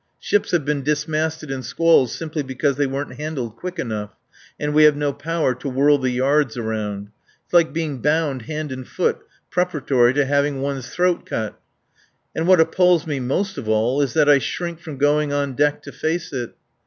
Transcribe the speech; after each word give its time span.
Ships 0.19 0.49
have 0.49 0.65
been 0.65 0.81
dismasted 0.81 1.51
in 1.51 1.61
squalls 1.61 2.11
simply 2.15 2.41
because 2.41 2.75
they 2.75 2.87
weren't 2.87 3.17
handled 3.17 3.55
quick 3.55 3.77
enough, 3.77 4.15
and 4.59 4.73
we 4.73 4.85
have 4.85 4.95
no 4.95 5.13
power 5.13 5.53
to 5.53 5.69
whirl 5.69 5.99
the 5.99 6.09
yards 6.09 6.57
around. 6.57 7.09
It's 7.45 7.53
like 7.53 7.71
being 7.71 8.01
bound 8.01 8.41
hand 8.41 8.71
and 8.71 8.87
foot 8.87 9.19
preparatory 9.51 10.15
to 10.15 10.25
having 10.25 10.59
one's 10.59 10.89
throat 10.89 11.27
cut. 11.27 11.61
And 12.35 12.47
what 12.47 12.59
appals 12.59 13.05
me 13.05 13.19
most 13.19 13.59
of 13.59 13.69
all 13.69 14.01
is 14.01 14.15
that 14.15 14.27
I 14.27 14.39
shrink 14.39 14.79
from 14.79 14.97
going 14.97 15.31
on 15.31 15.53
deck 15.53 15.83
to 15.83 15.91
face 15.91 16.33
it. 16.33 16.55